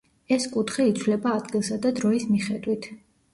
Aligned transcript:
ეს 0.35 0.45
კუთხე 0.53 0.85
იცვლება 0.91 1.33
ადგილსა 1.41 1.79
და 1.85 1.93
დროის 2.01 2.27
მიხედვით. 2.33 2.91